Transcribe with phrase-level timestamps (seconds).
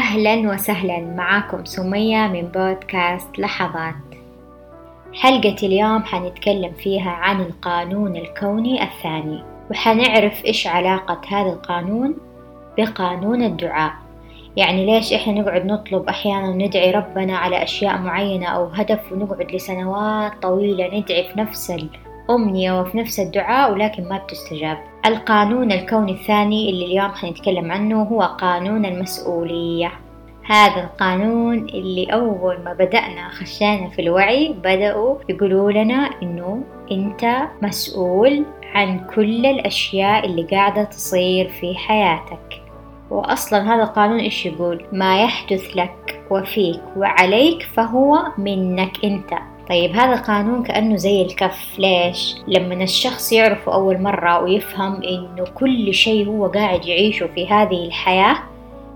[0.00, 1.00] أهلا وسهلا.
[1.00, 3.94] معاكم سمية من بودكاست لحظات.
[5.14, 12.14] حلقة اليوم حنتكلم فيها عن القانون الكوني الثاني وحنعرف إيش علاقة هذا القانون
[12.78, 13.92] بقانون الدعاء.
[14.56, 20.32] يعني ليش إحنا نقعد نطلب أحيانا ندعي ربنا على أشياء معينة أو هدف ونقعد لسنوات
[20.42, 21.72] طويلة ندعي في نفس
[22.30, 24.78] الأمنية وفي نفس الدعاء ولكن ما بتستجاب.
[25.06, 29.92] القانون الكوني الثاني اللي اليوم حنتكلم عنه هو قانون المسؤولية.
[30.46, 36.62] هذا القانون اللي أول ما بدأنا خشينا في الوعي بدأوا يقولوا لنا إنه
[36.92, 42.62] أنت مسؤول عن كل الأشياء اللي قاعدة تصير في حياتك.
[43.10, 49.49] وأصلا هذا القانون إيش يقول؟ ما يحدث لك وفيك وعليك فهو منك أنت.
[49.68, 51.78] طيب هذا القانون كأنه زي الكف.
[51.78, 57.86] ليش؟ لما الشخص يعرفه أول مرة ويفهم إنه كل شيء هو قاعد يعيشه في هذه
[57.86, 58.36] الحياة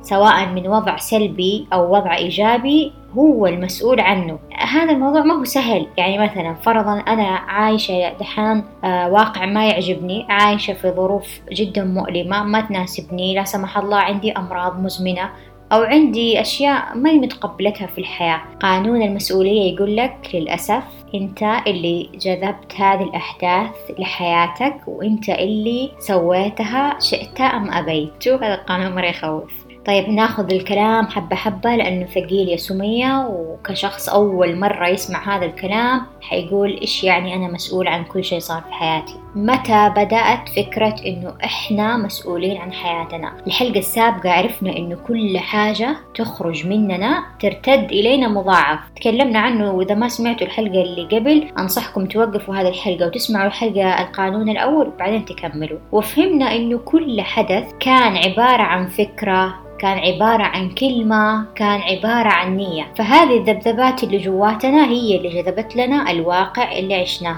[0.03, 4.39] سواء من وضع سلبي أو وضع إيجابي هو المسؤول عنه.
[4.59, 5.87] هذا الموضوع ما هو سهل.
[5.97, 12.43] يعني مثلا فرضا أنا عايشة دحين آه واقع ما يعجبني عايشة في ظروف جدا مؤلمة
[12.43, 15.31] ما تناسبني لا سمح الله عندي أمراض مزمنة
[15.73, 18.41] أو عندي أشياء ما متقبلتها في الحياة.
[18.61, 20.85] قانون المسؤولية يقول لك للأسف
[21.15, 28.23] أنت اللي جذبت هذه الأحداث لحياتك وأنت اللي سويتها شئت أم أبيت.
[28.23, 29.65] شوف هذا القانون مرة يخوف.
[29.87, 36.01] طيب ناخذ الكلام حبة حبة لأنه ثقيل يا سمية وكشخص أول مرة يسمع هذا الكلام
[36.21, 39.24] حيقول إيش يعني أنا مسؤول عن كل شيء صار في حياتي.
[39.37, 46.67] متى بدأت فكرة إنه إحنا مسؤولين عن حياتنا؟ الحلقة السابقة عرفنا إنه كل حاجة تخرج
[46.67, 48.79] مننا ترتد إلينا مضاعف.
[48.97, 54.49] تكلمنا عنه وإذا ما سمعتوا الحلقة اللي قبل أنصحكم توقفوا هذه الحلقة وتسمعوا الحلقة القانون
[54.49, 55.79] الأول وبعدين تكملوا.
[55.93, 62.57] وفهمنا إنه كل حدث كان عبارة عن فكرة كان عبارة عن كلمة كان عبارة عن
[62.57, 62.93] نية.
[62.97, 67.37] فهذه الذبذبات اللي جواتنا هي اللي جذبت لنا الواقع اللي عشناه.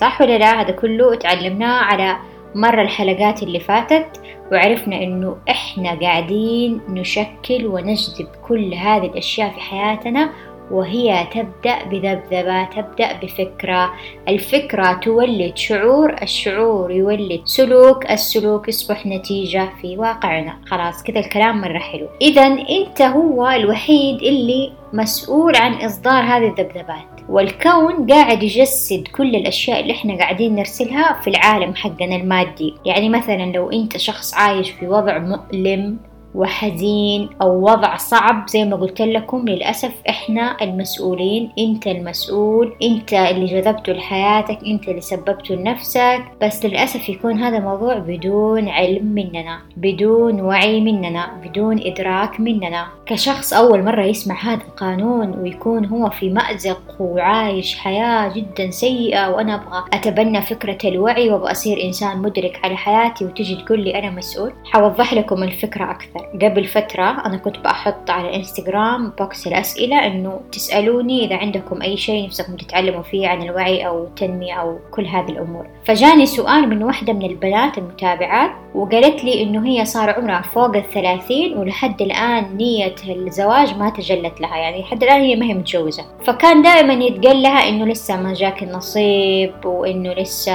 [0.00, 2.16] صح ولا لا؟ هذا كله تعلمناه على
[2.54, 4.06] مر الحلقات اللي فاتت
[4.52, 10.30] وعرفنا إنه إحنا قاعدين نشكل ونجذب كل هذه الأشياء في حياتنا
[10.70, 13.90] وهي تبدأ بذبذبة تبدأ بفكرة.
[14.28, 20.56] الفكرة تولد شعور الشعور يولد سلوك السلوك يصبح نتيجة في واقعنا.
[20.66, 22.06] خلاص كذا الكلام مرة حلو.
[22.20, 27.18] إذا أنت هو الوحيد اللي مسؤول عن إصدار هذه الذبذبات.
[27.28, 32.74] والكون قاعد يجسد كل الأشياء اللي إحنا قاعدين نرسلها في العالم حقنا المادي.
[32.84, 35.98] يعني مثلا لو أنت شخص عايش في وضع مؤلم
[36.34, 39.48] وحزين أو وضع صعب زي ما قلت لكم.
[39.48, 46.24] للأسف إحنا المسؤولين أنت المسؤول أنت اللي جذبته لحياتك أنت اللي سببته لنفسك.
[46.42, 52.86] بس للأسف يكون هذا الموضوع بدون علم مننا بدون وعي مننا بدون إدراك مننا.
[53.06, 59.54] كشخص أول مرة يسمع هذا القانون ويكون هو في مأزق وعايش حياة جدا سيئة وأنا
[59.54, 64.52] أبغى أتبنى فكرة الوعي وأبغى أصير إنسان مدرك على حياتي وتجي تقول لي أنا مسؤول
[64.64, 66.27] حوضح لكم الفكرة أكثر.
[66.42, 72.26] قبل فترة أنا كنت بحط على الانستغرام بوكس الأسئلة إنه تسألوني إذا عندكم أي شيء
[72.26, 75.66] نفسكم تتعلموا فيه عن الوعي أو التنمية أو كل هذه الأمور.
[75.84, 81.58] فجاني سؤال من واحدة من البنات المتابعات وقالت لي إنه هي صار عمرها فوق الثلاثين
[81.58, 86.04] ولحد الآن نية الزواج ما تجلت لها يعني لحد الآن هي ما هي متجوزة.
[86.24, 90.52] فكان دائما يتقال لها إنه لسه ما جاك النصيب وإنه لسه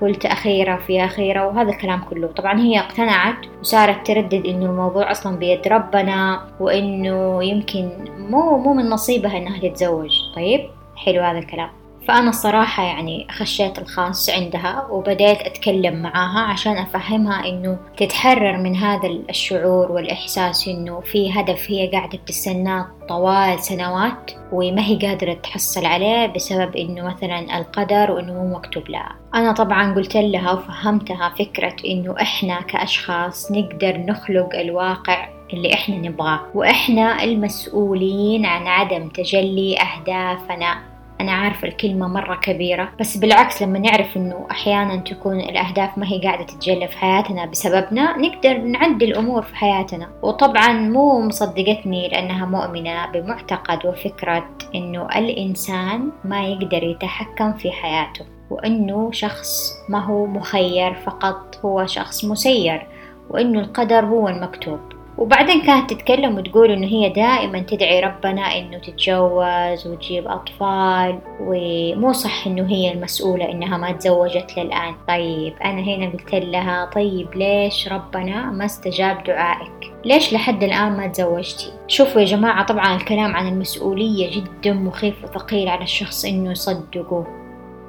[0.00, 2.26] فلت أخيرة في أخيرة وهذا الكلام كله.
[2.26, 8.90] طبعا هي اقتنعت وصارت تردد إنه الموضوع أصلا بيد ربنا وإنه يمكن مو مو من
[8.90, 10.60] نصيبها إنها تتزوج طيب؟
[10.96, 11.79] حلو هذا الكلام.
[12.08, 19.08] فأنا الصراحة يعني خشيت الخاص عندها وبديت أتكلم معاها عشان أفهمها إنه تتحرر من هذا
[19.08, 26.26] الشعور والإحساس إنه في هدف هي قاعدة بتستناه طوال سنوات وما هي قادرة تحصل عليه
[26.26, 29.16] بسبب إنه مثلا القدر وإنه مو مكتوب لها.
[29.34, 36.40] أنا طبعا قلت لها وفهمتها فكرة إنه إحنا كأشخاص نقدر نخلق الواقع اللي إحنا نبغاه
[36.54, 40.89] وإحنا المسؤولين عن عدم تجلي أهدافنا.
[41.20, 46.20] أنا عارفة الكلمة مرة كبيرة بس بالعكس لما نعرف إنه أحيانا تكون الأهداف ما هي
[46.20, 50.08] قاعدة تتجلى في حياتنا بسببنا نقدر نعدل الأمور في حياتنا.
[50.22, 59.10] وطبعا مو مصدقتني لأنها مؤمنة بمعتقد وفكرة إنه الإنسان ما يقدر يتحكم في حياته وإنه
[59.12, 62.86] شخص ما هو مخير فقط هو شخص مسير
[63.30, 64.80] وإنه القدر هو المكتوب.
[65.18, 72.46] وبعدين كانت تتكلم وتقول إنه هي دائما تدعي ربنا إنه تتجوز وتجيب أطفال ومو صح
[72.46, 74.94] إنه هي المسؤولة إنها ما تزوجت للآن.
[75.08, 81.06] طيب أنا هنا قلت لها طيب ليش ربنا ما استجاب دعائك؟ ليش لحد الآن ما
[81.06, 87.26] تزوجتي؟ شوفوا يا جماعة طبعا الكلام عن المسؤولية جدا مخيف وثقيل على الشخص إنه يصدقه.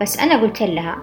[0.01, 0.97] بس أنا قلت لها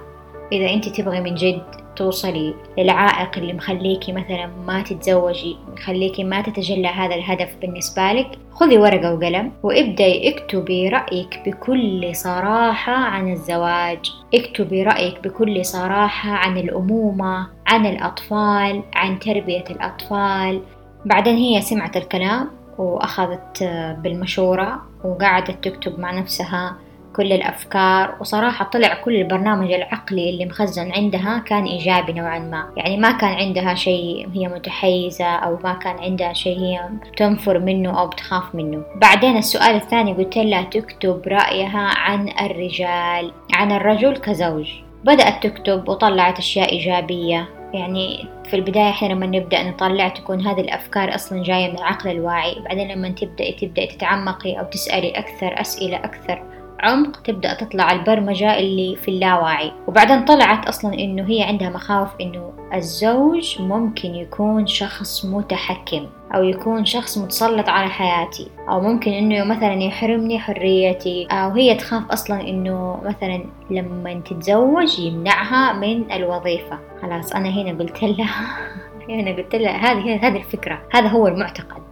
[0.53, 1.62] إذا أنت تبغي من جد
[1.97, 8.79] توصلي للعائق اللي مخليكي مثلا ما تتزوجي مخليكي ما تتجلى هذا الهدف بالنسبة لك خذي
[8.79, 14.12] ورقة وقلم وابدأي اكتبي رأيك بكل صراحة عن الزواج.
[14.35, 20.62] اكتبي رأيك بكل صراحة عن الأمومة عن الأطفال عن تربية الأطفال.
[21.05, 23.62] بعدين هي سمعت الكلام وأخذت
[24.03, 26.77] بالمشورة وقعدت تكتب مع نفسها.
[27.19, 32.70] كل الأفكار وصراحة طلع كل البرنامج العقلي اللي مخزن عندها كان إيجابي نوعا ما.
[32.76, 36.81] يعني ما كان عندها شيء هي متحيزة أو ما كان عندها شيء هي
[37.17, 38.82] تنفر منه أو بتخاف منه.
[38.97, 44.71] بعدين السؤال الثاني قلت لها تكتب رأيها عن الرجال عن الرجل كزوج.
[45.05, 47.49] بدأت تكتب وطلعت أشياء إيجابية.
[47.75, 52.55] يعني في البداية إحنا لما نبدأ نطلع تكون هذه الأفكار أصلا جاية من العقل الواعي.
[52.64, 56.58] بعدين لما تبدأي تبدأي تتعمقي أو تسألي أكثر أسئلة أكثر.
[56.81, 59.73] عمق تبدأ تطلع البرمجة اللي في اللاواعي.
[59.87, 66.85] وبعدين طلعت أصلا إنه هي عندها مخاوف إنه الزوج ممكن يكون شخص متحكم أو يكون
[66.85, 68.49] شخص متسلط على حياتي.
[68.69, 71.27] أو ممكن إنه مثلا يحرمني حريتي.
[71.31, 76.79] أو هي تخاف أصلا إنه مثلا لما تتزوج يمنعها من الوظيفة.
[77.03, 78.47] خلاص أنا هنا قلت لها
[79.09, 80.81] هنا قلت لها هذه هذه الفكرة.
[80.95, 81.88] هذا هو المعتقد.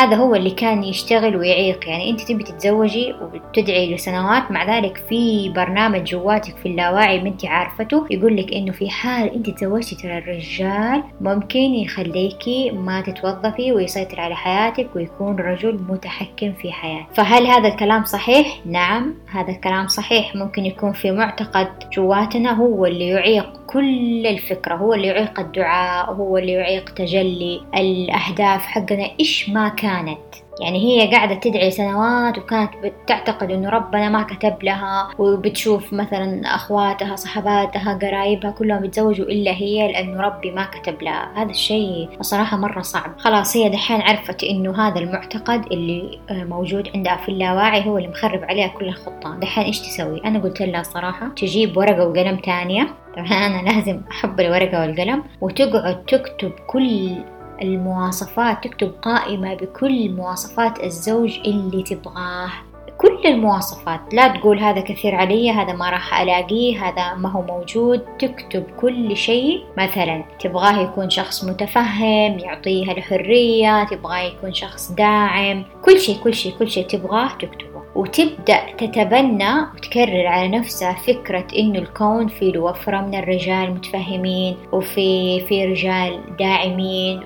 [0.00, 1.88] هذا هو اللي كان يشتغل ويعيق.
[1.88, 7.46] يعني أنت تبي تتزوجي وتدعي لسنوات مع ذلك في برنامج جواتك في اللاواعي ما أنت
[7.46, 14.20] عارفته يقول لك إنه في حال أنت تزوجتي ترى الرجال ممكن يخليكي ما تتوظفي ويسيطر
[14.20, 20.36] على حياتك ويكون رجل متحكم في حياتك فهل هذا الكلام صحيح؟ نعم هذا الكلام صحيح.
[20.36, 26.38] ممكن يكون في معتقد جواتنا هو اللي يعيق كل الفكرة هو اللي يعيق الدعاء هو
[26.38, 29.10] اللي يعيق تجلي الأهداف حقنا.
[29.20, 30.18] إيش ما كانت.
[30.60, 37.16] يعني هي قاعدة تدعي سنوات وكانت بتعتقد إنه ربنا ما كتب لها وبتشوف مثلا أخواتها
[37.16, 41.32] صحباتها قرايبها كلهم يتزوجوا إلا هي لأنه ربي ما كتب لها.
[41.36, 43.18] هذا الشيء صراحة مرة صعب.
[43.18, 48.08] خلاص هي دحين عرفت إنه هذا المعتقد اللي آه، موجود عندها في اللاواعي هو اللي
[48.08, 52.88] مخرب عليها كل الخطة دحين إيش تسوي؟ أنا قلت لها صراحة تجيب ورقة وقلم تانية.
[53.16, 57.16] طبعا أنا لازم أحب الورقة والقلم وتقعد تكتب كل
[57.62, 62.50] المواصفات تكتب قائمة بكل مواصفات الزوج اللي تبغاه.
[62.98, 68.00] كل المواصفات لا تقول هذا كثير علي هذا ما راح ألاقيه هذا ما هو موجود.
[68.18, 69.64] تكتب كل شيء.
[69.78, 75.64] مثلا تبغاه يكون شخص متفهم يعطيها الحرية تبغاه يكون شخص داعم.
[75.84, 77.70] كل شيء كل شيء كل شيء تبغاه تكتبه.
[77.94, 85.64] وتبدأ تتبنى وتكرر على نفسها فكرة إنه الكون فيه وفرة من الرجال متفهمين وفي في
[85.66, 87.20] رجال داعمين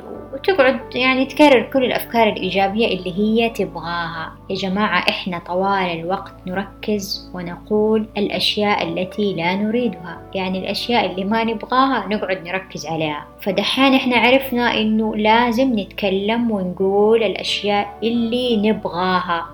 [0.48, 4.32] وتقعد يعني تكرر كل الأفكار الإيجابية اللي هي تبغاها.
[4.50, 10.20] يا جماعة إحنا طوال الوقت نركز ونقول الأشياء التي لا نريدها.
[10.34, 13.26] يعني الأشياء اللي ما نبغاها نقعد نركز عليها.
[13.42, 19.46] فدحين إحنا عرفنا إنه لازم نتكلم ونقول الأشياء اللي نبغاها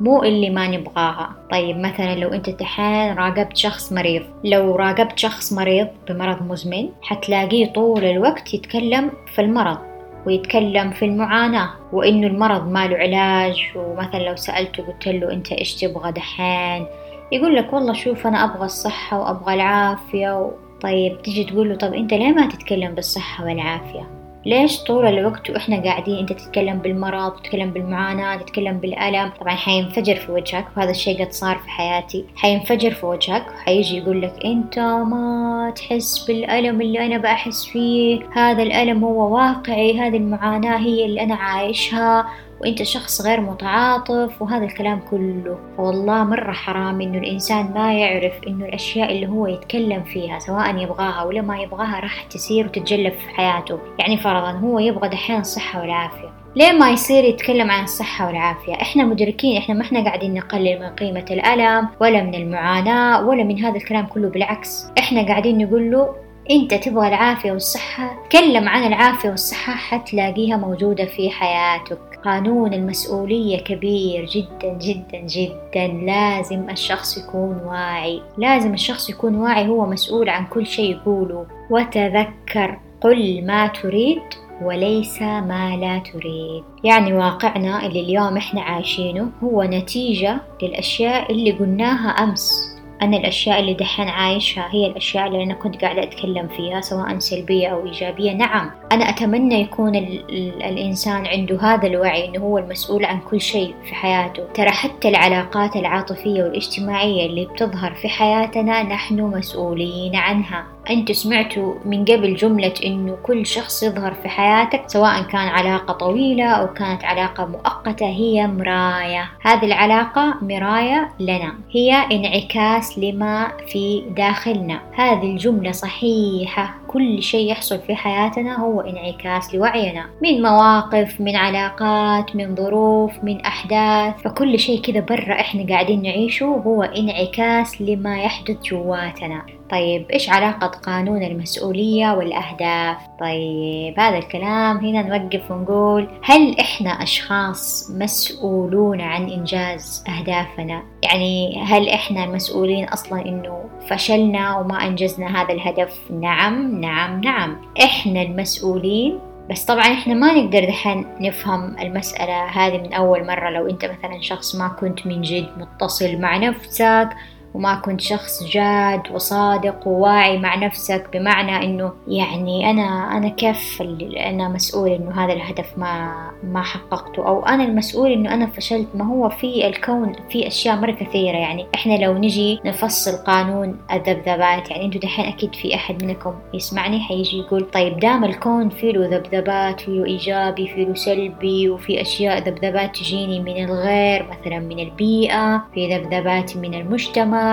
[0.00, 1.30] مو اللي ما نبغاها.
[1.50, 7.66] طيب مثلا لو أنت دحين راقبت شخص مريض لو راقبت شخص مريض بمرض مزمن حتلاقيه
[7.66, 9.93] طول الوقت يتكلم في المرض.
[10.26, 15.74] ويتكلم في المعاناة وإنه المرض ما له علاج ومثلا لو سألته قلت له أنت إيش
[15.74, 16.86] تبغى دحين
[17.32, 20.50] يقول لك والله شوف أنا أبغى الصحة وأبغى العافية.
[20.80, 25.82] طيب تيجي تقول له طب أنت ليه ما تتكلم بالصحة والعافية ليش طول الوقت وإحنا
[25.82, 31.32] قاعدين أنت تتكلم بالمرض تتكلم بالمعاناة تتكلم بالألم؟ طبعا حينفجر في وجهك وهذا الشيء قد
[31.32, 32.24] صار في حياتي.
[32.36, 38.20] حينفجر في وجهك وحيجي يقول لك أنت ما تحس بالألم اللي أنا بحس فيه.
[38.32, 42.26] هذا الألم هو واقعي هذه المعاناة هي اللي أنا عايشها.
[42.60, 45.58] وأنت شخص غير متعاطف وهذا الكلام كله.
[45.76, 51.22] فوالله مرة حرام إنه الإنسان ما يعرف إنه الأشياء اللي هو يتكلم فيها سواء يبغاها
[51.22, 53.78] ولا ما يبغاها راح تسير وتتجلب في حياته.
[53.98, 56.30] يعني فرضا هو يبغى دحين الصحة والعافية.
[56.56, 60.88] ليه ما يصير يتكلم عن الصحة والعافية؟ إحنا مدركين إحنا ما إحنا قاعدين نقلل من
[60.88, 64.86] قيمة الألم ولا من المعاناة ولا من هذا الكلام كله بالعكس.
[64.98, 66.14] إحنا قاعدين نقول له
[66.50, 72.13] أنت تبغى العافية والصحة؟ تكلم عن العافية والصحة حتلاقيها موجودة في حياتك.
[72.24, 75.86] قانون المسؤولية كبير جدا جدا جدا.
[75.86, 78.22] لازم الشخص يكون واعي.
[78.38, 81.46] لازم الشخص يكون واعي هو مسؤول عن كل شيء يقوله.
[81.70, 84.22] وتذكر قل ما تريد
[84.62, 86.64] وليس ما لا تريد.
[86.84, 92.74] يعني واقعنا اللي اليوم إحنا عايشينه هو نتيجة للأشياء اللي قلناها أمس.
[93.02, 97.68] أنا الأشياء اللي دحين عايشها هي الأشياء اللي أنا كنت قاعدة أتكلم فيها سواء سلبية
[97.68, 98.32] أو إيجابية.
[98.32, 103.40] نعم أنا أتمنى يكون ال ال الإنسان عنده هذا الوعي إنه هو المسؤول عن كل
[103.40, 104.42] شيء في حياته.
[104.54, 110.64] ترى حتى العلاقات العاطفية والاجتماعية اللي بتظهر في حياتنا نحن مسؤولين عنها.
[110.90, 116.46] أنت سمعتوا من قبل جملة إنه كل شخص يظهر في حياتك سواء كان علاقة طويلة
[116.46, 121.54] أو كانت علاقة مؤقتة هي مراية هذه العلاقة مراية لنا.
[121.70, 124.80] هي انعكاس لما في داخلنا.
[124.96, 126.83] هذه الجملة صحيحة.
[126.94, 130.06] كل شيء يحصل في حياتنا هو انعكاس لوعينا.
[130.22, 134.14] من مواقف من علاقات من ظروف من أحداث.
[134.22, 139.46] فكل شيء كذا برا إحنا قاعدين نعيشه هو انعكاس لما يحدث جواتنا.
[139.70, 147.90] طيب إيش علاقة قانون المسؤولية والأهداف؟ طيب هذا الكلام هنا نوقف ونقول هل إحنا أشخاص
[147.90, 156.00] مسؤولون عن إنجاز أهدافنا؟ يعني هل إحنا مسؤولين أصلا إنه فشلنا وما أنجزنا هذا الهدف؟
[156.10, 159.18] نعم نعم نعم إحنا المسؤولين
[159.50, 164.20] بس طبعا إحنا ما نقدر دحين نفهم المسألة هذه من أول مرة لو أنت مثلا
[164.20, 167.08] شخص ما كنت من جد متصل مع نفسك
[167.54, 173.82] وما كنت شخص جاد وصادق وواعي مع نفسك بمعنى إنه يعني أنا أنا كيف
[174.16, 177.26] أنا مسؤول إنه هذا الهدف ما ما حققته.
[177.26, 178.88] أو أنا المسؤول إنه أنا فشلت.
[178.94, 181.36] ما هو في الكون في أشياء مرة كثيرة.
[181.36, 187.00] يعني إحنا لو نجي نفصل قانون الذبذبات يعني أنتوا دحين أكيد في أحد منكم يسمعني
[187.00, 192.38] حيجي يقول طيب دام الكون فيه له ذبذبات فيه إيجابي فيه له سلبي وفي أشياء
[192.48, 197.43] ذبذبات تجيني من الغير مثلا من البيئة في ذبذبات من المجتمع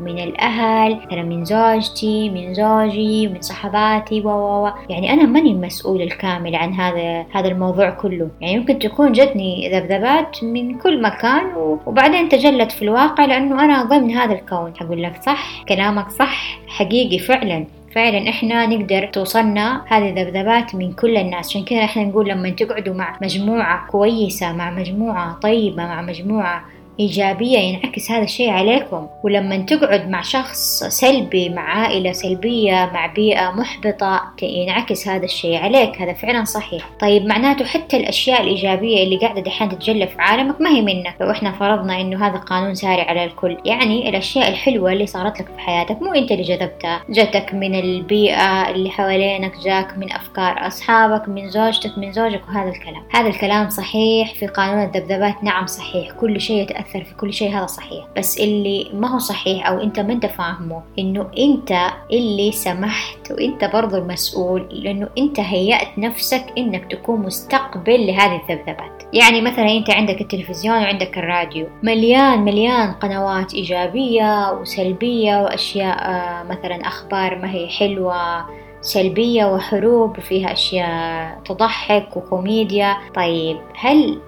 [0.00, 6.02] من الأهل مثلا من زوجتي من زوجي من صحباتي و و يعني أنا ماني المسؤول
[6.02, 8.28] الكامل عن هذا هذا الموضوع كله.
[8.40, 11.52] يعني يمكن تكون جتني ذبذبات من كل مكان
[11.86, 14.72] وبعدين تجلت في الواقع لأنه أنا ضمن هذا الكون.
[14.80, 17.66] أقول لك صح كلامك صح حقيقي فعلا.
[17.94, 21.48] فعلا إحنا نقدر توصلنا هذه الذبذبات من كل الناس.
[21.48, 26.64] عشان كذا إحنا نقول لما تقعدوا مع مجموعة كويسة مع مجموعة طيبة مع مجموعة
[27.00, 29.06] إيجابية ينعكس هذا الشيء عليكم.
[29.22, 36.02] ولما تقعد مع شخص سلبي مع عائلة سلبية مع بيئة محبطة ينعكس هذا الشيء عليك.
[36.02, 36.82] هذا فعلا صحيح.
[37.00, 41.14] طيب معناته حتى الأشياء الإيجابية اللي قاعدة دحين تتجلى في عالمك ما هي منك.
[41.20, 45.46] لو إحنا فرضنا إنه هذا قانون ساري على الكل يعني الأشياء الحلوة اللي صارت لك
[45.46, 47.02] في حياتك مو أنت اللي جذبتها.
[47.10, 53.02] جاتك من البيئة اللي حوالينك جاك من أفكار أصحابك من زوجتك من زوجك وهذا الكلام.
[53.14, 54.34] هذا الكلام صحيح.
[54.34, 56.10] في قانون الذبذبات نعم صحيح.
[56.10, 58.04] كل شيء يتأثر يأثر في كل شيء هذا صحيح.
[58.16, 61.72] بس اللي ما هو صحيح أو أنت ما أنت فاهمه إنه أنت
[62.12, 69.02] اللي سمحت وأنت برضو المسؤول لأنه أنت هيأت نفسك إنك تكون مستقبل لهذه الذبذبات.
[69.12, 71.68] يعني مثلا أنت عندك التلفزيون وعندك الراديو.
[71.82, 78.46] مليان مليان قنوات إيجابية وسلبية وأشياء آه، مثلا أخبار ما هي حلوة
[78.80, 82.96] سلبية وحروب وفيها أشياء تضحك وكوميديا.
[83.14, 84.18] طيب هل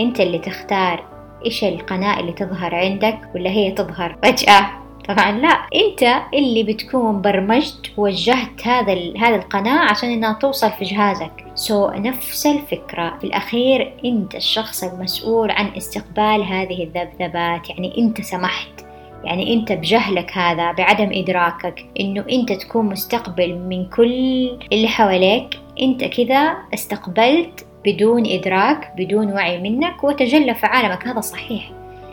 [0.00, 5.48] أنت اللي تختار إيش القناة اللي تظهر عندك ولا هي تظهر فجأة؟ طبعا لا.
[5.74, 11.44] أنت اللي بتكون برمجت ووجهت هذا هذا القناة عشان إنها توصل في جهازك.
[11.54, 13.18] سو so, نفس الفكرة.
[13.18, 17.70] في الأخير أنت الشخص المسؤول عن استقبال هذه الذبذبات.
[17.70, 18.86] يعني أنت سمحت.
[19.24, 21.86] يعني أنت بجهلك هذا بعدم إدراكك.
[22.00, 25.60] إنه أنت تكون مستقبل من كل اللي حواليك.
[25.82, 31.06] أنت كذا استقبلت بدون إدراك بدون وعي منك وتجلى في عالمك.
[31.06, 31.70] هذا صحيح.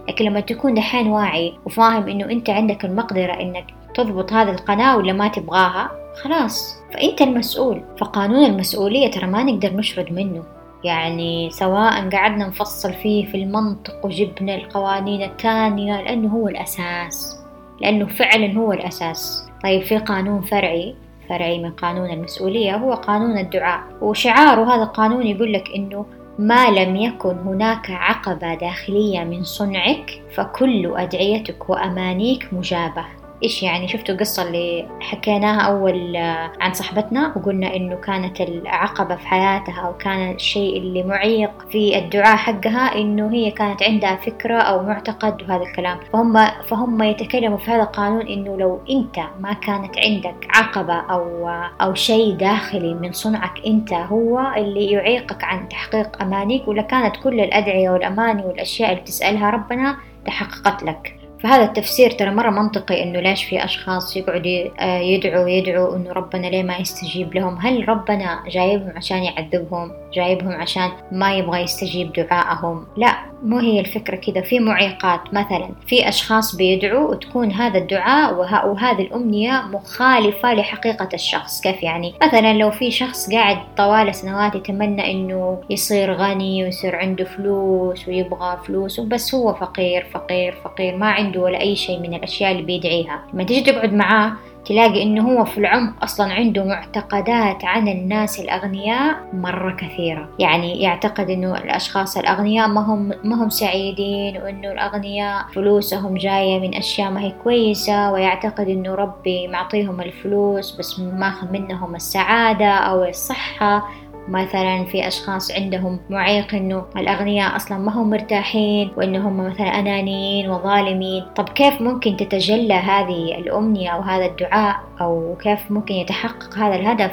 [0.09, 3.65] لكن لما تكون دحين واعي وفاهم إنه أنت عندك المقدرة إنك
[3.95, 5.91] تضبط هذه القناة ولا ما تبغاها
[6.23, 6.75] خلاص.
[6.93, 7.81] فأنت المسؤول.
[7.97, 10.43] فقانون المسؤولية ترى ما نقدر نشرد منه.
[10.83, 17.39] يعني سواء قعدنا نفصل فيه في المنطق وجبنا القوانين الثانية لأنه هو الأساس.
[17.81, 19.47] لأنه فعلا هو الأساس.
[19.63, 20.95] طيب في قانون فرعي؟
[21.29, 23.83] فرعي من قانون المسؤولية هو قانون الدعاء.
[24.01, 26.05] وشعاره هذا القانون يقول لك إنه
[26.39, 33.22] ما لم يكن هناك عقبة داخلية من صنعك فكل أدعيتك وأمانيك مجابة.
[33.43, 39.27] إيش يعني؟ شفتوا القصة اللي حكيناها أول آه، عن صاحبتنا وقلنا إنه كانت العقبة في
[39.27, 44.83] حياتها أو كان الشيء اللي معيق في الدعاء حقها إنه هي كانت عندها فكرة أو
[44.83, 45.99] معتقد وهذا الكلام.
[46.13, 51.49] فهم فهم يتكلموا في هذا القانون إنه لو أنت ما كانت عندك عقبة أو
[51.81, 57.39] أو شيء داخلي من صنعك أنت هو اللي يعيقك عن تحقيق أمانيك ولا كانت كل
[57.39, 61.22] الأدعية والأماني والأشياء اللي تسألها ربنا تحققت لك.
[61.43, 66.47] فهذا التفسير ترى مرة منطقي إنه ليش في أشخاص يقعدوا آه، يدعوا يدعوا إنه ربنا
[66.47, 72.85] ليه ما يستجيب لهم؟ هل ربنا جايبهم عشان يعذبهم؟ جايبهم عشان ما يبغى يستجيب دعائهم
[72.97, 74.41] لا مو هي الفكرة كذا.
[74.41, 78.33] في معيقات مثلا في أشخاص بيدعوا وتكون هذا الدعاء
[78.69, 81.61] وهذه الأمنية مخالفة لحقيقة الشخص.
[81.61, 87.23] كيف يعني؟ مثلا لو في شخص قاعد طوال سنوات يتمنى إنه يصير غني ويصير عنده
[87.23, 92.51] فلوس ويبغى فلوس وبس هو فقير فقير فقير ما عنده ولا أي شيء من الأشياء
[92.51, 93.23] اللي بيدعيها.
[93.33, 94.33] لما تيجي تقعد معاه
[94.65, 100.29] تلاقي إنه هو في العمق أصلا عنده معتقدات عن الناس الأغنياء مرة كثيرة.
[100.39, 106.75] يعني يعتقد إنه الأشخاص الأغنياء ما هم ما هم سعيدين وإنه الأغنياء فلوسهم جاية من
[106.75, 113.89] أشياء ما هي كويسة ويعتقد إنه ربي معطيهم الفلوس بس ماخذ منهم السعادة أو الصحة.
[114.27, 121.23] مثلا في أشخاص عندهم معيق إنه الأغنياء أصلا ما هم مرتاحين وإنهم مثلا أنانيين وظالمين.
[121.35, 127.11] طب كيف ممكن تتجلى هذه الأمنية أو هذا الدعاء؟ أو كيف ممكن يتحقق هذا الهدف؟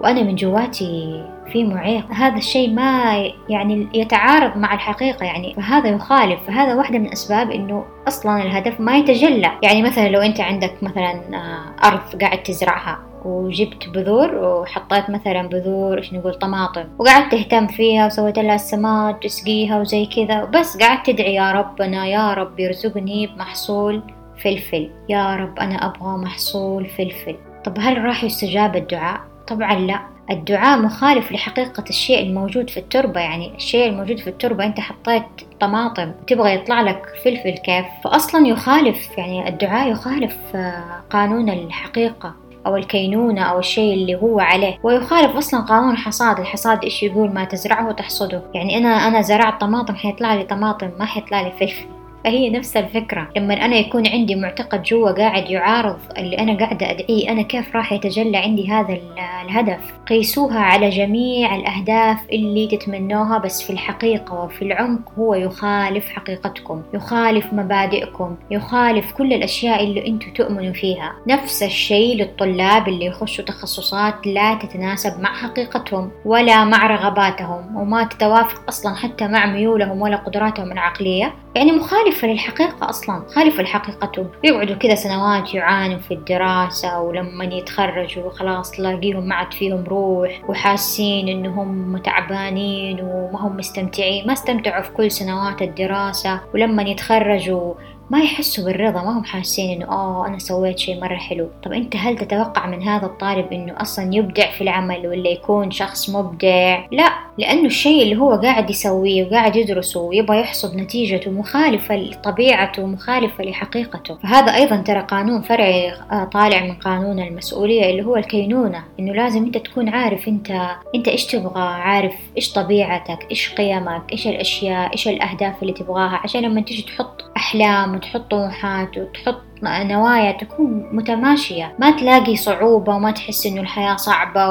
[0.00, 2.04] وأنا من جواتي في معيق.
[2.10, 3.14] هذا الشيء ما
[3.48, 5.54] يعني يتعارض مع الحقيقة يعني.
[5.54, 6.40] فهذا يخالف.
[6.46, 9.52] فهذا واحدة من أسباب إنه أصلا الهدف ما يتجلى.
[9.62, 12.98] يعني مثلا لو أنت عندك مثلا آه، أرض قاعد تزرعها.
[13.26, 16.84] وجبت بذور وحطيت مثلا بذور إيش نقول طماطم.
[16.98, 20.42] وقعدت تهتم فيها وسويت لها السماد تسقيها وزي كذا.
[20.42, 24.02] وبس قعدت تدعي يا ربنا يا رب يرزقني بمحصول
[24.44, 24.90] فلفل.
[25.08, 27.36] يا رب أنا أبغى محصول فلفل.
[27.64, 30.00] طب هل راح يستجاب الدعاء؟ طبعا لا.
[30.30, 33.20] الدعاء مخالف لحقيقة الشيء الموجود في التربة.
[33.20, 35.22] يعني الشيء الموجود في التربة أنت حطيت
[35.60, 42.34] طماطم تبغى يطلع لك فلفل كيف؟ فأصلا يخالف يعني الدعاء يخالف آه، قانون الحقيقة.
[42.66, 44.78] أو الكينونة أو الشيء اللي هو عليه.
[44.82, 48.42] ويخالف أصلا قانون الحصاد الحصاد إيش يقول؟ ما تزرعه تحصده.
[48.54, 51.95] يعني أنا أنا زرعت طماطم حيطلع لي طماطم ما حيطلع لي فلفل.
[52.26, 53.28] فهي نفس الفكرة.
[53.36, 57.92] لما أنا يكون عندي معتقد جوا قاعد يعارض اللي أنا قاعدة أدعيه أنا كيف راح
[57.92, 58.98] يتجلى عندي هذا
[59.44, 66.82] الهدف؟ قيسوها على جميع الأهداف اللي تتمنوها بس في الحقيقة وفي العمق هو يخالف حقيقتكم
[66.94, 71.12] يخالف مبادئكم يخالف كل الأشياء اللي أنتم تؤمنوا فيها.
[71.28, 78.62] نفس الشيء للطلاب اللي يخشوا تخصصات لا تتناسب مع حقيقتهم ولا مع رغباتهم وما تتوافق
[78.68, 81.34] أصلا حتى مع ميولهم ولا قدراتهم العقلية.
[81.56, 88.70] يعني مخالفة للحقيقة أصلا مخالفة لحقيقتهم يقعدوا كذا سنوات يعانوا في الدراسة ولما يتخرجوا خلاص
[88.70, 94.26] تلاقيهم ما عاد فيهم روح وحاسين إنهم تعبانين وما هم مستمتعين.
[94.26, 97.74] ما استمتعوا في كل سنوات الدراسة ولما يتخرجوا
[98.10, 101.48] ما يحسوا بالرضا ما هم حاسين إنه آه أنا سويت شيء مرة حلو.
[101.64, 106.10] طب أنت هل تتوقع من هذا الطالب إنه أصلا يبدع في العمل ولا يكون شخص
[106.10, 112.82] مبدع؟ لا لأنه الشيء اللي هو قاعد يسويه وقاعد يدرسه ويبغى يحصد نتيجته مخالفة لطبيعته
[112.82, 114.14] ومخالفة لحقيقته.
[114.16, 119.44] فهذا أيضا ترى قانون فرعي آه، طالع من قانون المسؤولية اللي هو الكينونة إنه لازم
[119.44, 120.50] أنت تكون عارف أنت
[120.94, 126.40] أنت إيش تبغى عارف إيش طبيعتك إيش قيمك إيش الأشياء إيش الأهداف اللي تبغاها عشان
[126.42, 131.74] لما تيجي تحط أحلام وتحط طموحات وتحط نوايا تكون متماشية.
[131.78, 134.50] ما تلاقي صعوبة وما تحس إنه الحياة صعبة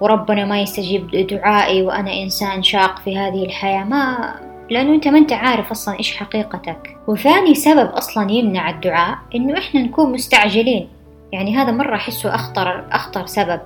[0.00, 3.84] وربنا ما يستجيب دعائي وأنا إنسان شاق في هذه الحياة.
[3.84, 4.34] ما
[4.70, 6.96] لأنه أنت ما أنت عارف أصلا إيش حقيقتك.
[7.06, 10.88] وثاني سبب أصلا يمنع الدعاء إنه إحنا نكون مستعجلين.
[11.32, 13.60] يعني هذا مرة أحسه أخطر أخطر سبب.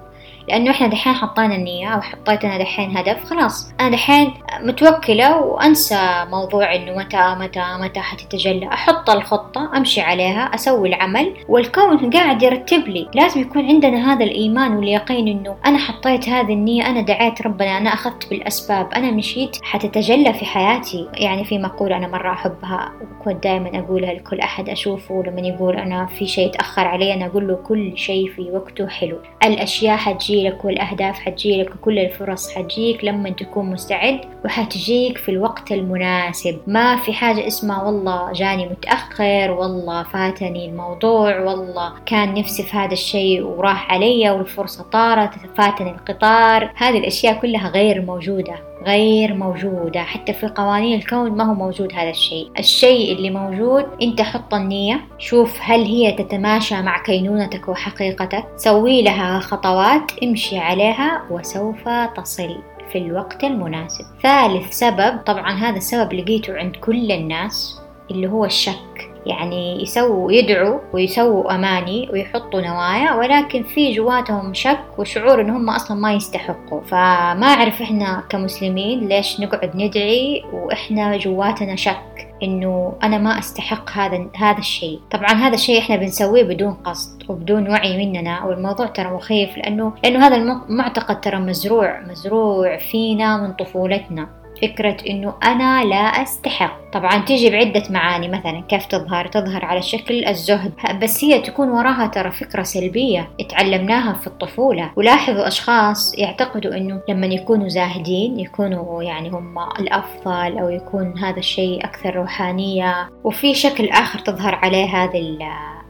[0.49, 3.73] لأنه إحنا دحين حطينا النية أو حطيت أنا دحين هدف خلاص.
[3.81, 8.69] أنا دحين متوكلة وأنسى موضوع إنه متى متى متى حتتجلى.
[8.69, 13.09] أحط الخطة أمشي عليها أسوي العمل والكون قاعد يرتب لي.
[13.15, 17.95] لازم يكون عندنا هذا الإيمان واليقين إنه أنا حطيت هذه النية أنا دعيت ربنا أنا
[17.95, 21.09] أخذت بالأسباب أنا مشيت حتتجلى في حياتي.
[21.15, 26.07] يعني في مقولة أنا مرة أحبها وكنت دائما أقولها لكل أحد أشوفه لما يقول أنا
[26.07, 29.19] في شيء تأخر علي أنا أقول له كل شيء في وقته حلو.
[29.45, 36.59] الأشياء حتجي حتجيلك والأهداف حتجيلك وكل الفرص حتجيك لما تكون مستعد وحتجيك في الوقت المناسب.
[36.67, 42.93] ما في حاجة اسمها والله جاني متأخر والله فاتني الموضوع والله كان نفسي في هذا
[42.93, 46.71] الشيء وراح علي والفرصة طارت فاتني القطار.
[46.77, 48.68] هذه الأشياء كلها غير موجودة.
[48.87, 52.51] غير موجودة حتى في قوانين الكون ما هو موجود هذا الشيء.
[52.59, 58.45] الشيء اللي موجود أنت حط النية شوف هل هي تتماشى مع كينونتك وحقيقتك.
[58.57, 62.59] سوي لها خطوات امشي عليها وسوف تصل
[62.93, 64.05] في الوقت المناسب.
[64.23, 69.11] ثالث سبب طبعا هذا السبب لقيته عند كل الناس اللي هو الشك.
[69.29, 75.97] يعني يسووا يدعوا ويسووا أماني ويحطوا نوايا ولكن في جواتهم شك وشعور إن هم أصلا
[75.97, 76.81] ما يستحقوا.
[76.81, 84.27] فما أعرف إحنا كمسلمين ليش نقعد ندعي وإحنا جواتنا شك إنه أنا ما أستحق هذا
[84.37, 85.01] هذا الشيء.
[85.11, 90.27] طبعا هذا الشيء إحنا بنسويه بدون قصد وبدون وعي مننا والموضوع ترى مخيف لأنه لأنه
[90.27, 94.38] هذا المعتقد ترى مزروع مزروع فينا من طفولتنا.
[94.63, 96.91] فكرة إنه أنا لا أستحق.
[96.93, 100.73] طبعا تيجي بعدة معاني مثلا كيف تظهر؟ تظهر على شكل الزهد.
[101.03, 104.91] بس هي تكون وراها ترى فكرة سلبية اتعلمناها في الطفولة.
[104.97, 111.85] ولاحظوا أشخاص يعتقدوا إنه لما يكونوا زاهدين يكونوا يعني هم الأفضل أو يكون هذا الشيء
[111.85, 113.09] أكثر روحانية.
[113.25, 115.19] وفي شكل آخر تظهر عليه هذه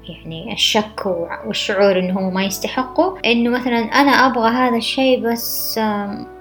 [0.08, 1.06] يعني الشك
[1.46, 3.18] والشعور إنهم ما يستحقوا.
[3.24, 5.80] إنه مثلا أنا أبغى هذا الشيء بس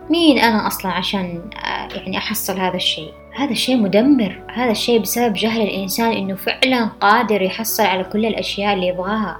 [0.09, 4.41] مين أنا أصلا عشان آه، يعني أحصل هذا الشيء؟ هذا الشيء مدمر.
[4.53, 9.37] هذا الشيء بسبب جهل الإنسان إنه فعلا قادر يحصل على كل الأشياء اللي يبغاها.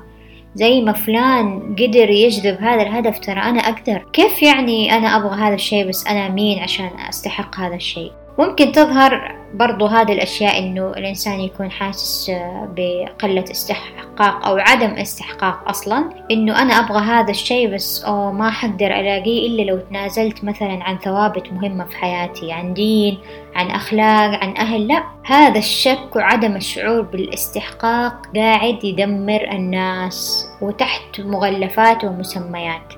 [0.56, 4.06] زي ما فلان قدر يجذب هذا الهدف ترى أنا أقدر.
[4.14, 9.37] كيف يعني أنا أبغى هذا الشيء بس أنا مين عشان أستحق هذا الشيء؟ ممكن تظهر
[9.58, 12.32] برضو هذه الأشياء إنه الإنسان يكون حاسس
[12.76, 16.10] بقلة استحقاق أو عدم استحقاق أصلا.
[16.32, 20.98] إنه أنا أبغى هذا الشيء بس أو ما حقدر ألاقيه إلا لو تنازلت مثلا عن
[20.98, 23.18] ثوابت مهمة في حياتي عن دين
[23.56, 24.88] عن أخلاق عن أهل.
[24.88, 32.97] لا هذا الشك وعدم الشعور بالاستحقاق قاعد يدمر الناس وتحت مغلفات ومسميات.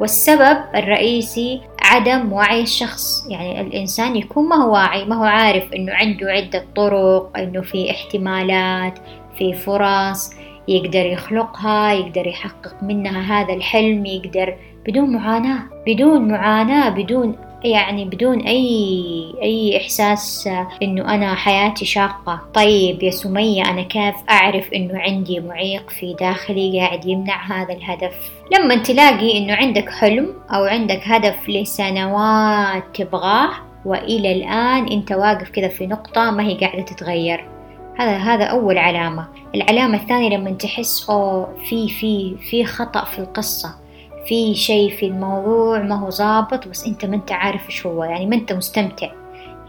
[0.00, 3.26] والسبب الرئيسي عدم وعي الشخص.
[3.28, 7.90] يعني الإنسان يكون ما هو واعي ما هو عارف إنه عنده عدة طرق إنه في
[7.90, 8.98] احتمالات
[9.38, 10.30] في فرص
[10.68, 18.40] يقدر يخلقها يقدر يحقق منها هذا الحلم يقدر بدون معاناة بدون معاناة بدون يعني بدون
[18.40, 19.04] أي
[19.42, 20.48] أي إحساس
[20.82, 22.40] إنه أنا حياتي شاقة.
[22.54, 28.30] طيب يا سمية أنا كيف أعرف إنه عندي معيق في داخلي قاعد يمنع هذا الهدف؟
[28.58, 33.50] لما تلاقي إنه عندك حلم أو عندك هدف لسنوات تبغاه
[33.84, 37.44] وإلى الآن أنت واقف كذا في نقطة ما هي قاعدة تتغير.
[37.98, 39.28] هذا هذا أول علامة.
[39.54, 43.74] العلامة الثانية لما تحس أو في في في خطأ في القصة.
[44.30, 48.26] في شيء في الموضوع ما هو ظابط بس أنت ما أنت عارف إيش هو يعني
[48.26, 49.10] ما أنت مستمتع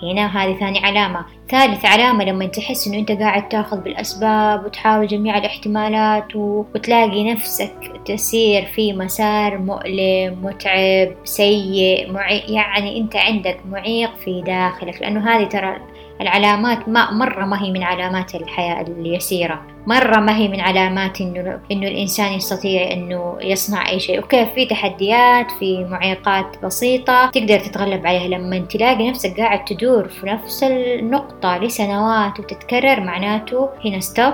[0.03, 5.37] هنا هذه ثاني علامة ثالث علامة لما تحس إنه أنت قاعد تأخذ بالأسباب وتحاول جميع
[5.37, 6.35] الاحتمالات.
[6.35, 12.39] وتلاقي نفسك تسير في مسار مؤلم متعب سيء معي...
[12.39, 15.77] يعني أنت عندك معيق في داخلك لأنه هذه ترى
[16.21, 19.61] العلامات ما مرة ما هي من علامات الحياة اليسيرة.
[19.87, 24.65] مرة ما هي من علامات إنه إنه الإنسان يستطيع إنه يصنع أي شيء، okay في
[24.65, 28.27] تحديات في معيقات بسيطة تقدر تتغلب عليها.
[28.27, 34.33] لما تلاقي نفسك قاعد تدور في نفس النقطة لسنوات وتتكرر معناته هنا stop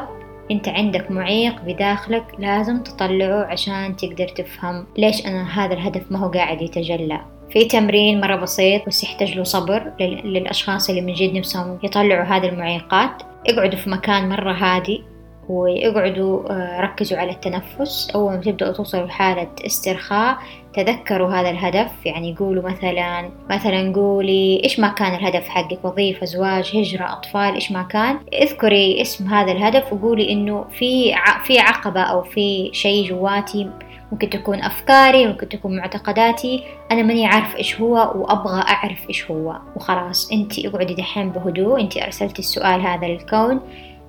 [0.51, 6.27] أنت عندك معيق بداخلك لازم تطلعه عشان تقدر تفهم ليش أنا هذا الهدف ما هو
[6.27, 7.19] قاعد يتجلى.
[7.49, 12.49] في تمرين مرة بسيط بس يحتاج له صبر للأشخاص اللي من جد نفسهم يطلعوا هذه
[12.49, 13.23] المعيقات.
[13.47, 15.03] اقعدوا في مكان مرة هادي
[15.49, 18.11] واقعدوا آه، ركزوا على التنفس.
[18.15, 20.37] أول ما تبدأوا توصلوا لحالة استرخاء
[20.73, 22.05] تذكروا هذا الهدف.
[22.05, 27.71] يعني قولوا مثلا مثلا قولي إيش ما كان الهدف حقك؟ وظيفة زواج هجرة أطفال إيش
[27.71, 28.19] ما كان.
[28.33, 33.69] اذكري اسم هذا الهدف وقولي إنه في في عقبة أو في شيء جواتي
[34.11, 36.63] ممكن تكون أفكاري ممكن تكون معتقداتي.
[36.91, 39.57] أنا ماني عارف إيش هو وأبغى أعرف إيش هو.
[39.75, 41.81] وخلاص أنت اقعدي دحين بهدوء.
[41.81, 43.59] أنت أرسلتي السؤال هذا للكون.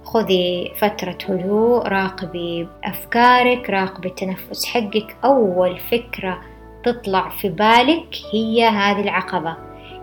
[0.04, 5.16] خذي فترة هدوء راقبي أفكارك راقبي التنفس حقك.
[5.24, 6.38] أول فكرة
[6.84, 9.56] تطلع في بالك هي هذه العقبة.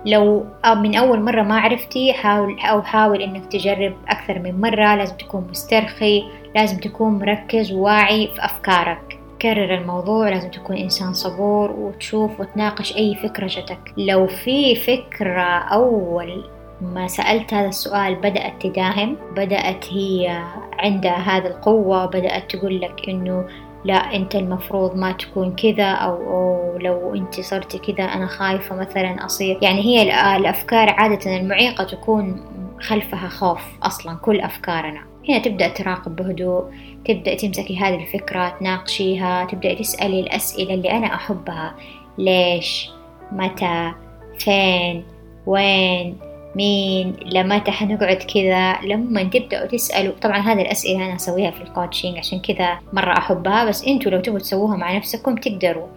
[0.06, 4.96] لو من أول مرة ما عرفتي حاول أو حاول إنك تجرب أكثر من مرة.
[4.96, 6.24] لازم تكون مسترخي
[6.56, 9.15] لازم تكون مركز وواعي في أفكارك.
[9.42, 16.44] كرر الموضوع لازم تكون إنسان صبور وتشوف وتناقش أي فكرة جتك لو في فكرة أول
[16.82, 20.44] ما سألت هذا السؤال بدأت تداهم بدأت هي
[20.80, 23.48] عندها هذه القوة بدأت تقول لك إنه
[23.86, 29.26] لا أنت المفروض ما تكون كذا أو, أو لو أنت صرتي كذا أنا خايفة مثلا
[29.26, 29.60] أصير.
[29.62, 30.02] يعني هي
[30.38, 32.46] الأفكار عادة المعيقة تكون
[32.82, 35.15] خلفها خوف أصلا كل أفكارنا.
[35.30, 36.64] هنا تبدأ تراقب بهدوء
[37.06, 41.76] تبدأ تمسكي هذه الفكرة تناقشيها تبدأ تسألي الأسئلة اللي أنا أحبها.
[42.18, 42.90] ليش؟
[43.32, 43.94] متى؟
[44.40, 45.04] فين؟
[45.46, 46.18] وين؟
[46.56, 50.14] مين؟ لمتى حنقعد كذا؟ لما تبدأوا تسألوا.
[50.22, 54.40] طبعا هذه الأسئلة أنا أسويها في الكوتشنج عشان كذا مرة أحبها بس أنتوا لو تبغوا
[54.40, 55.88] تسووها مع نفسكم تقدروا.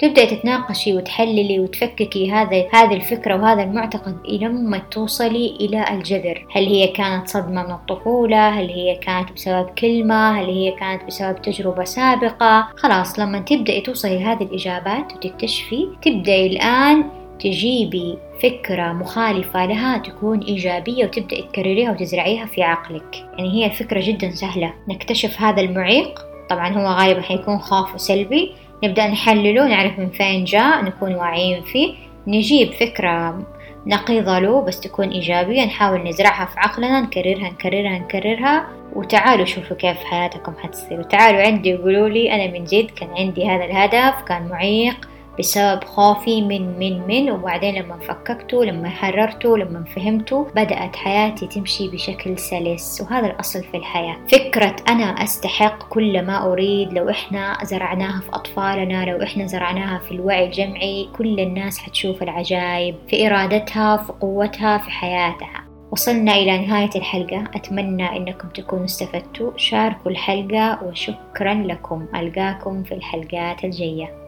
[0.00, 6.46] تبدأي تتناقشي وتحللي وتفككي هذا هذه الفكرة وهذا المعتقد لما توصلي إلى الجذر.
[6.50, 11.42] هل هي كانت صدمة من الطفولة؟ هل هي كانت بسبب كلمة؟ هل هي كانت بسبب
[11.42, 17.04] تجربة سابقة؟ خلاص لما تبدأي توصلي لهذه الإجابات وتكتشفي تبدأي الآن
[17.40, 23.16] تجيبي فكرة مخالفة لها تكون إيجابية وتبدأ تكرريها وتزرعيها في عقلك.
[23.38, 24.74] يعني هي الفكرة جدا سهلة.
[24.88, 26.26] نكتشف هذا المعيق.
[26.50, 28.52] طبعا هو غالبا حيكون خوف وسلبي.
[28.84, 31.94] نبدأ نحلله نعرف من فين جاء نكون واعيين فيه.
[32.26, 33.46] نجيب فكرة
[33.86, 38.68] نقيضة له بس تكون إيجابية نحاول نزرعها في عقلنا نكررها نكررها نكررها.
[38.92, 41.00] وتعالوا شوفوا كيف حياتكم حتصير.
[41.00, 45.09] وتعالوا عندي وقولوا لي أنا من جد كان عندي هذا الهدف كان معيق.
[45.40, 51.88] بسبب خوفي من من من وبعدين لما فككته لما حررته لما فهمته بدأت حياتي تمشي
[51.88, 53.00] بشكل سلس.
[53.00, 54.16] وهذا الأصل في الحياة.
[54.32, 56.92] فكرة أنا أستحق كل ما أريد.
[56.92, 62.94] لو إحنا زرعناها في أطفالنا لو إحنا زرعناها في الوعي الجمعي كل الناس حتشوف العجائب
[63.08, 65.64] في إرادتها في قوتها في حياتها.
[65.92, 67.44] وصلنا إلى نهاية الحلقة.
[67.54, 69.50] أتمنى أنكم تكونوا استفدتوا.
[69.56, 72.06] شاركوا الحلقة وشكرا لكم.
[72.14, 74.20] ألقاكم في الحلقات الجاية.